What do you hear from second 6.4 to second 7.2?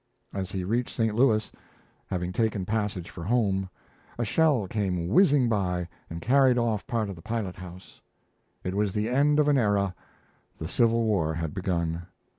off part of